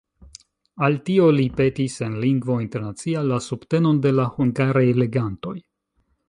[0.85, 5.55] Al tio li petis en Lingvo Internacia la subtenon de la hungaraj legantoj.